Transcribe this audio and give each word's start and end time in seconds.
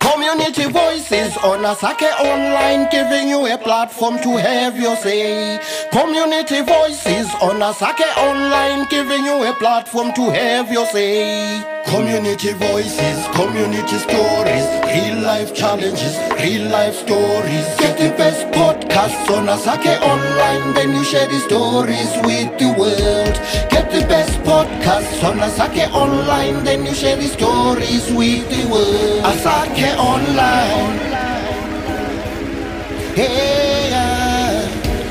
Community 0.00 0.70
voices 0.70 1.36
on 1.38 1.64
Asake 1.64 2.10
Online, 2.20 2.88
giving 2.90 3.28
you 3.28 3.46
a 3.46 3.58
platform 3.58 4.18
to 4.18 4.36
have 4.36 4.78
your 4.78 4.96
say. 4.96 5.58
Community 5.90 6.60
voices 6.60 7.26
on 7.42 7.60
Asake 7.60 8.06
Online, 8.16 8.86
giving 8.90 9.24
you 9.24 9.44
a 9.44 9.52
platform 9.54 10.12
to 10.14 10.30
have 10.30 10.70
your 10.70 10.86
say. 10.86 11.73
Community 11.86 12.52
voices, 12.54 13.26
community 13.34 13.98
stories, 13.98 14.66
real 14.88 15.20
life 15.22 15.54
challenges, 15.54 16.18
real 16.40 16.68
life 16.70 16.94
stories. 16.94 17.66
Get 17.78 17.98
the 17.98 18.08
best 18.16 18.46
podcasts 18.48 19.30
on 19.30 19.46
Asake 19.46 20.00
Online, 20.00 20.74
then 20.74 20.94
you 20.94 21.04
share 21.04 21.28
the 21.28 21.38
stories 21.40 22.10
with 22.24 22.58
the 22.58 22.74
world. 22.78 23.34
Get 23.70 23.90
the 23.92 24.00
best 24.08 24.32
podcasts 24.40 25.22
on 25.22 25.38
Asake 25.38 25.88
Online, 25.92 26.64
then 26.64 26.86
you 26.86 26.94
share 26.94 27.16
the 27.16 27.28
stories 27.28 28.10
with 28.12 28.48
the 28.48 28.66
world. 28.72 29.24
Asake 29.24 29.96
Online. 29.98 30.98
Hey, 33.14 33.90
yeah. 33.90 34.68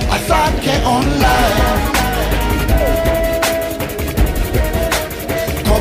Asake 0.09 0.83
Online. 0.85 2.02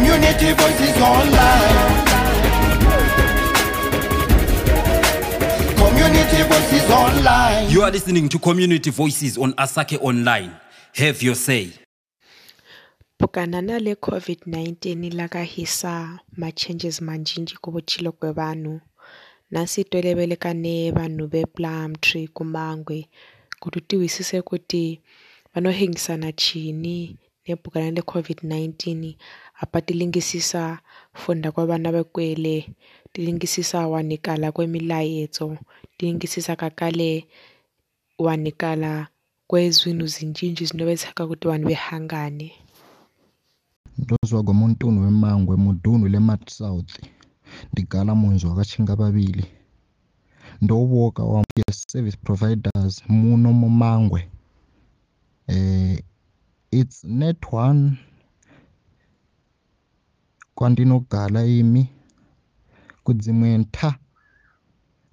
Community 0.03 0.53
voices 0.55 0.97
online. 1.01 2.05
Community 5.77 6.43
voices 6.43 6.91
online. 6.91 7.71
You 7.71 7.83
are 7.83 7.91
listening 7.93 8.29
to 8.31 8.41
Community 8.41 8.91
Voices 8.91 9.39
on 9.39 9.53
Asake 9.53 10.03
Online. 10.03 10.51
Have 10.97 11.23
your 11.23 11.37
say. 11.37 11.71
Bukana 13.21 13.63
na 13.63 13.79
le 13.79 13.95
COVID-19 13.95 15.15
la 15.15 15.29
ka 15.29 15.43
hisa 15.43 16.19
ma-changes 16.37 17.01
manjinji 17.01 17.57
ku 17.61 17.71
vuchilo 17.71 18.13
kwe 18.13 18.33
vanhu 18.33 18.81
nasi 19.51 19.85
tolovelekane 19.85 20.91
vanhu 20.91 21.27
ve 21.27 21.47
Plumtree 21.47 22.29
kumangwe 22.29 23.09
ku 23.61 23.71
ti 23.71 23.81
tiwisise 23.81 24.43
ku 24.43 24.59
ti 24.59 25.01
va 25.55 25.61
no 25.61 25.71
hengisana 25.71 26.33
chini 26.33 27.17
ne 27.47 27.57
bukana 27.57 27.91
le 27.91 28.01
COVID-19 28.01 29.15
apa 29.61 29.81
tilingisisa 29.81 30.79
funda 31.15 31.53
kwa 31.53 31.67
vana 31.67 31.93
vekwele 31.93 32.75
tilingisisa 33.13 33.89
wanikala 33.89 34.53
kwemilayezo 34.53 35.59
tilingisisa 35.97 36.57
kakale 36.57 37.27
wanikala 38.19 39.09
kwezwinu 39.47 40.07
zinjinji 40.07 40.65
zinovetsaka 40.65 41.27
kuti 41.27 41.49
vanhu 41.49 41.69
vehangane 41.69 42.53
ndozwa 43.99 44.43
ngomuntuni 44.43 45.01
wemangwe 45.01 45.57
mudunu 45.57 46.09
le-mat 46.09 46.51
south 46.51 46.93
ndigala 47.73 48.15
munzi 48.15 48.47
wakachinga 48.47 48.97
babili 48.97 49.45
ndowoka 50.61 51.23
wa 51.23 51.45
service 51.71 52.17
providers 52.17 53.03
muno 53.09 53.53
mumangwe 53.53 54.21
eh 54.21 54.42
it's 56.83 57.05
net 57.05 57.41
one. 57.53 57.83
Kwandinogala 60.57 61.41
imi 61.47 61.83
kudzimwe 63.05 63.49
nta 63.59 63.91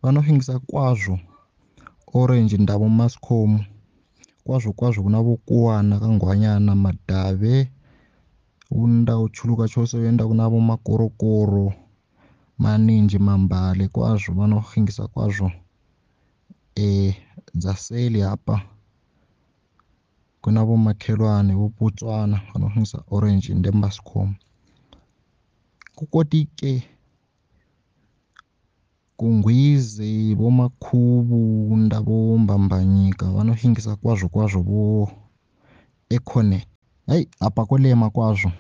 vanohingisa 0.02 0.56
kwazvo 0.60 1.16
orange 2.20 2.58
ndavo 2.58 2.88
mascom. 3.00 3.52
Kwazvo 4.46 4.72
kwazvo 4.74 5.04
kuna 5.04 5.20
vokuwana 5.22 6.00
kangwanyana 6.02 6.76
madhave 6.76 7.56
unda 8.72 9.14
uchuluka 9.26 9.68
chose 9.68 9.98
uenda 9.98 10.28
kunavo 10.28 10.60
makorokoro. 10.70 11.74
Maninji 12.58 13.20
mambale 13.20 13.88
kwazvo 13.88 14.34
vanohingisa 14.34 15.08
kwazvo. 15.08 15.52
E 16.76 17.16
dzaseli 17.56 18.24
apa 20.40 20.44
kuna 20.44 20.64
vomakhelwane 20.66 21.54
voputswana 21.54 22.42
vanohingisa 22.54 23.04
orange 23.12 23.54
ndemascom 23.54 24.36
kukoti-ke 25.96 26.84
kungwize 29.18 30.34
vomakhubu 30.36 31.76
ndavombambanyika 31.78 33.26
vanohingisa 33.32 33.96
kwazvo 33.96 34.30
kwazvo 34.30 34.62
vo 34.62 35.12
econet 36.10 36.68
hayi 37.08 37.28
apa 37.40 37.66
kolema 37.66 38.10
kwazvo 38.10 38.52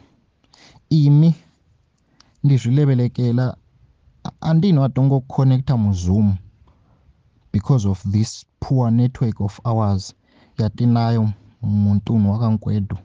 imi 0.89 1.35
ndizvilevelekela 2.44 3.57
andini 4.41 4.79
watongoconnecta 4.79 5.78
muzoom 5.78 6.35
because 7.53 7.88
of 7.88 8.03
this 8.12 8.45
poor 8.59 8.91
network 8.91 9.41
of 9.41 9.59
ours 9.63 10.13
yatinayo. 10.57 11.31
Muntunu 11.62 12.31
wakankwedu 12.31 12.97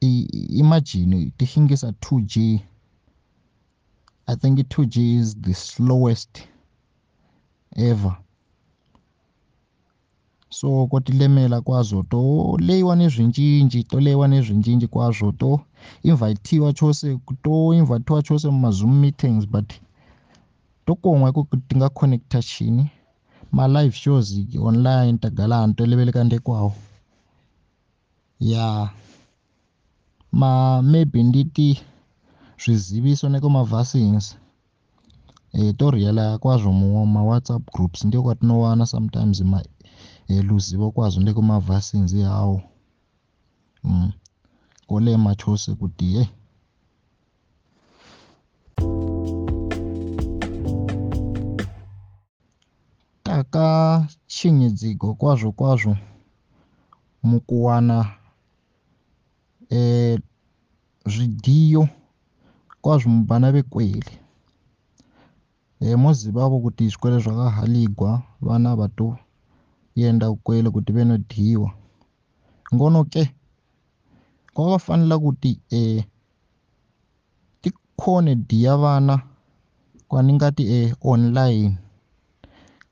imagine 0.00 1.32
tihingisa 1.36 1.90
2g 1.90 2.60
i 4.26 4.36
think 4.36 4.58
2g 4.58 5.20
is 5.20 5.40
the 5.40 5.54
slowest 5.54 6.42
ever. 7.76 8.16
So 10.50 10.86
kotilemela 10.86 11.60
kwazvo 11.60 12.02
toleiwa 12.02 12.96
nezvinjinji 12.96 13.84
toleiwa 13.84 14.28
nezvinjinji 14.28 14.86
kwazvo 14.86 15.32
toinvhayitiwa 15.32 16.72
chose 16.72 17.18
toinvhayitiwa 17.42 18.22
chose 18.22 18.50
mumazoom 18.50 19.00
meetings 19.00 19.48
but 19.48 19.72
tokomwa 20.86 21.32
kuti 21.32 21.56
tingaconnecta 21.68 22.42
chini 22.42 22.90
ma-live 23.52 23.96
shows 23.96 24.40
online 24.60 25.18
tagala 25.18 25.56
hantu 25.56 25.74
toleveleka 25.76 26.24
ndekwawo 26.24 26.72
ya. 28.40 28.90
Ma 30.32 30.82
maybe 30.82 31.22
ndi 31.22 31.44
ti 31.44 31.68
swiziviso 32.56 33.28
na 33.28 33.40
ku 33.40 33.48
ma-vaccines 33.50 34.36
eh 35.52 35.72
to 35.78 35.90
riyela 35.90 36.38
kwazo 36.38 36.72
muwa 36.72 37.06
ma-whatsapp 37.06 37.62
groups. 37.74 38.04
Ndi 38.04 38.18
kwa 38.18 38.34
tinowana 38.34 38.86
sometimes 38.86 39.40
ma 39.40 39.62
eluzivo 40.28 40.90
kwazo 40.90 41.20
ndi 41.20 41.32
ku 41.36 41.42
ma-vaccines 41.42 42.12
yawo 42.14 42.62
mm. 43.84 44.12
Kole 44.88 45.16
machosi 45.16 45.74
kuti 45.74 46.06
hey 46.16 46.26
taka 53.22 54.06
chinyidzigo 54.26 55.08
kwazvo 55.20 55.50
kwazvo 55.58 55.96
mukuwana 57.22 57.96
e, 59.70 60.18
zvidhiyo 61.06 61.88
kwazvo 62.80 63.08
mubana 63.10 63.52
vekwele 63.52 64.12
e, 65.80 65.96
mozivavo 65.96 66.60
kuti 66.60 66.88
zvikwele 66.88 67.18
zvakahaligwa 67.18 68.22
vana 68.40 68.76
vatoenda 68.76 70.30
kukwele 70.30 70.70
kuti 70.70 70.92
venodhiyiwa 70.92 71.70
ngono 72.74 73.04
ke 73.04 73.34
kwakafanira 74.54 75.18
kuti 75.18 75.60
e, 75.70 76.04
tikhone 77.60 78.34
dhiya 78.34 78.76
vana 78.76 79.22
kwaningati 80.08 80.94
online. 81.00 81.78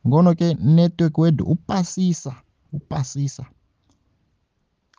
Ngono 0.06 0.34
ke 0.34 0.54
network 0.54 1.18
wedu 1.18 1.44
upasisa 1.44 2.36
upasisa 2.72 3.46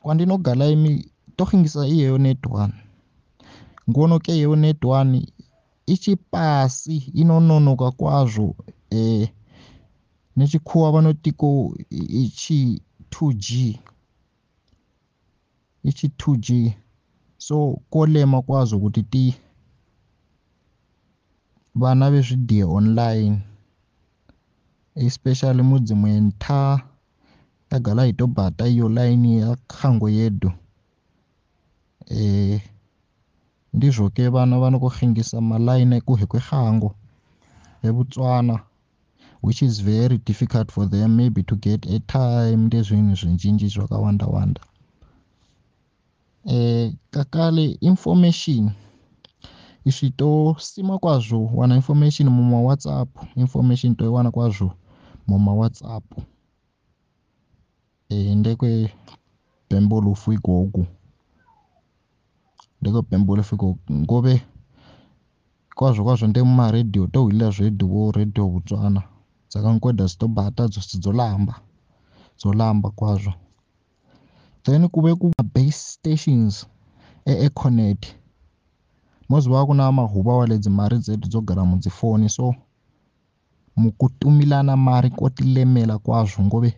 kwandinogala 0.01 0.67
imi 0.67 1.11
tohingisa 1.37 1.87
iyeyo 1.87 2.17
net 2.17 2.45
one. 2.51 2.73
Ngono 3.89 4.19
ke 4.19 4.31
iyeyo 4.35 4.55
net 4.55 4.85
one 4.85 5.27
ichipasi 5.85 6.97
inononoka 6.97 7.91
kwazvo 7.91 8.55
eh, 8.89 9.29
nechikhuwa 10.35 10.91
vanotiko 10.91 11.75
ichi 12.23 12.81
2g 13.11 13.79
ichi 15.83 16.07
2g 16.07 16.73
so 17.37 17.79
kolema 17.89 18.41
kwazvo 18.41 18.79
kuti 18.79 19.03
ti 19.03 19.35
vana 21.75 22.11
vezvidhiyo 22.11 22.71
online 22.71 23.41
especially 24.95 25.61
mudzimwe 25.61 26.19
nta 26.21 26.81
tagala 27.69 28.03
hitobhata 28.03 28.67
iyo 28.67 28.89
laini 28.89 29.37
yakhango 29.37 30.09
yedu. 30.09 30.51
ndizvo 33.85 34.09
ke 34.09 34.29
vana 34.29 34.59
vanokurhingisa 34.59 35.41
malayini 35.41 35.95
hi 36.19 36.25
kwihangu 36.25 36.91
eBotswana 37.83 38.59
which 39.43 39.61
is 39.61 39.83
very 39.83 40.17
difficult 40.17 40.71
for 40.71 40.89
them 40.89 41.15
maybe 41.15 41.43
to 41.43 41.55
get 41.55 41.85
airtime 41.85 42.69
lezwini 42.71 43.15
swincinci 43.15 43.69
swa 43.69 43.87
ka 43.87 43.97
wandawanda 43.97 44.61
eh 46.45 46.93
kakale 47.11 47.77
information 47.81 48.71
isito 49.85 50.55
sima 50.59 50.99
kwazvo 50.99 51.51
wana 51.53 51.75
information 51.75 52.29
muma 52.29 52.61
whatsapp 52.61 53.09
information 53.35 53.95
toiwana 53.95 54.31
kwazvo 54.31 54.73
muma 55.27 55.53
whatsapp. 55.53 56.03
Eh 58.09 58.35
ndekwe 58.35 58.93
bhembolufu 59.69 60.33
igogo. 60.33 60.85
Igogu 62.89 63.01
ndekwe 63.01 63.01
bhembulufu 63.09 63.55
igogu 63.55 63.79
ngobe 63.91 64.41
kwazvo 65.75 66.03
kwazvo 66.03 66.27
ndemumaredhiyo 66.27 67.07
tohwilira 67.13 67.49
zvedu 67.55 67.85
wo 67.93 68.11
redhiyo 68.11 68.47
botswana. 68.53 69.01
Dzakangoedha 69.49 70.05
dzitobata 70.05 70.63
dzose 70.71 70.97
dzolamba 71.01 71.55
dzolamba 72.39 72.89
kwazvo 72.97 73.33
then 74.63 74.87
kuve 74.93 75.11
kuma-base 75.15 75.81
stations 75.95 76.65
e-econet. 77.25 78.01
Moziva 79.29 79.65
kuna 79.65 79.91
mahuva 79.91 80.37
wa 80.37 80.47
le 80.47 80.57
dzimari 80.57 80.97
dzedu 80.99 81.27
dzogara 81.27 81.63
mudzifoni 81.65 82.29
so 82.29 82.55
mukutumilana 83.75 84.77
mari 84.77 85.09
kotilemela 85.09 85.97
kwazvo 85.97 86.43
ngove 86.43 86.71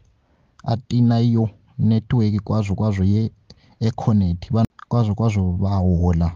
atina 0.63 1.19
iyo 1.21 1.49
network 1.77 2.43
kwazvo 2.43 2.75
kwazvo 2.75 3.03
ye-econet. 3.03 4.51
Kwazvo 4.89 5.15
kwazvo 5.15 5.51
vahola 5.51 6.29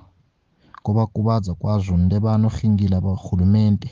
kovakuvadza 0.84 1.54
kwazvo 1.54 1.98
ndevanorhingila 1.98 3.00
vahulumente 3.00 3.90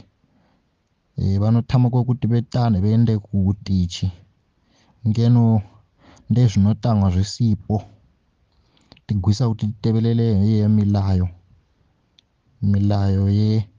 e, 1.17 1.37
vanotama 1.41 1.89
kwekuti 1.89 2.27
vetane 2.27 2.79
vende 2.79 3.13
kutichi 3.25 4.11
ngeno 5.07 5.61
ndezvinotangwa 6.29 7.11
zvisipo 7.11 7.75
tigwisa 9.05 9.49
kuti 9.49 9.67
titevelele 9.67 10.23
yeye 10.23 10.67
milayo 10.67 11.27
milayo 12.61 13.29
ye 13.29 13.69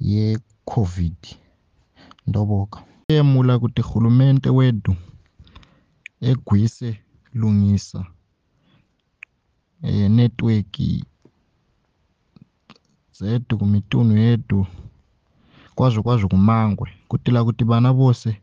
ye-covid. 0.00 1.16
Ndoboka. 2.26 2.82
Yemula 3.08 3.58
kuti 3.58 3.82
hulumente 3.82 4.50
wedu 4.50 4.96
egwise 6.20 6.98
lungisa 7.34 8.06
e, 9.86 10.08
network 10.08 10.80
dzedu 13.14 13.58
kumitunhu 13.58 14.16
yedu 14.16 14.66
kwazvo 15.74 16.02
kwazvo 16.02 16.28
kumangwe. 16.28 16.88
Kutila 17.08 17.44
kuti 17.44 17.64
vana 17.64 17.92
vose 17.92 18.36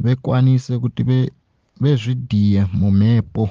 vekwanise 0.00 0.78
kuti 0.78 1.02
ve 1.02 1.32
vezvidhiye 1.80 2.66
mumhepo 2.72 3.50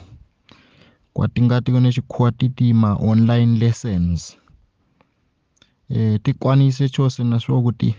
kwatingati 1.13 1.71
nechikhuwa 1.71 2.31
titi 2.31 2.73
ma-online 2.73 3.59
lessons. 3.59 4.37
E, 5.89 6.19
tikwanise 6.19 6.89
chose 6.89 7.23
naswo 7.23 7.61
kuti 7.61 7.95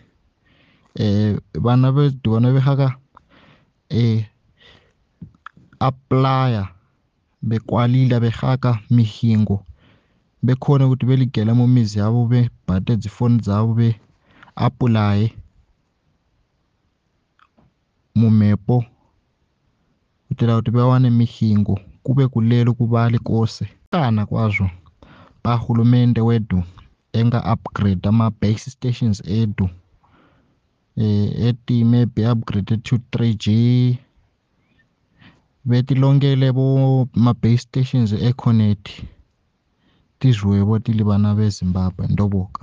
e, 1.01 1.37
vana 1.55 1.93
vedu 1.93 2.33
vanovehaka 2.33 2.97
e, 3.91 4.27
aplya 5.81 6.69
bekwalila 7.43 8.21
behaka 8.21 8.79
mihingo. 8.91 9.65
Bekhona 10.43 10.87
ukuthi 10.87 11.07
beligela 11.07 11.55
mumizi 11.55 11.99
yabo 11.99 12.27
bebhate 12.27 12.97
dzifoni 12.97 13.43
zabo 13.43 13.75
be-apulaye 13.75 15.33
mumhepo 18.15 18.85
kutela 20.29 20.57
kuti 20.57 20.71
bewane 20.71 21.11
mihingo. 21.11 21.81
Kube 22.03 22.29
kulelo 22.29 22.75
kubali 22.75 23.19
kose. 23.19 23.69
Kana 23.91 24.27
kwazvo 24.27 24.71
bahulumende 25.45 26.21
wedu 26.21 26.63
enga-upgrade 27.13 28.09
ama-base 28.09 28.71
stations 28.71 29.23
edu 29.27 29.71
eh, 30.97 31.47
eti 31.47 31.85
maybe 31.85 32.27
upgraded 32.31 32.83
to 32.83 32.97
3G 32.97 33.47
betilongele 33.47 34.08
bo 36.57 36.67
ma-base 37.25 37.63
stations 37.69 38.13
econet 38.13 38.85
tizwiwe 40.19 40.81
tili 40.81 41.03
vana 41.05 41.35
bezimbabwe 41.35 42.07
ndoboka. 42.09 42.61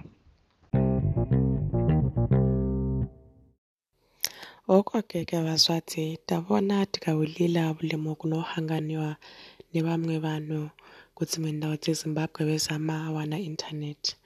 Okokeke 4.68 5.38
vaswati 5.42 6.18
tavona 6.25 6.86
tikawulila 6.86 7.74
vulimo 7.74 8.16
kunohanganiwa 8.16 9.16
ni 9.74 9.81
vamwe 9.81 10.18
vanhu 10.19 10.69
kutsimwe 11.16 11.52
ndhawu 11.52 11.78
dzezimbabwe 11.78 12.42
vezama 12.46 13.12
wana 13.12 13.38
internet. 13.40 14.18